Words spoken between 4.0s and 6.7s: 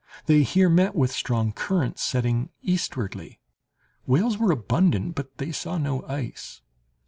Whales were abundant, but they saw no ice.